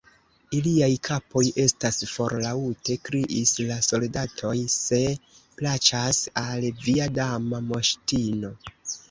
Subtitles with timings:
[0.59, 5.03] "Iliaj kapoj estas for" laŭte kriis la soldatoj "se
[5.61, 8.55] plaĉas al via Dama Moŝtino."